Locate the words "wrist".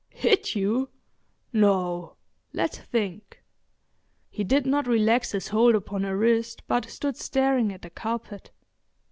6.17-6.63